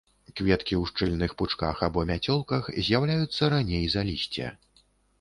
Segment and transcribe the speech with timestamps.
[0.39, 4.47] Кветкі ў шчыльных пучках або мяцёлках, з'яўляюцца раней за лісце.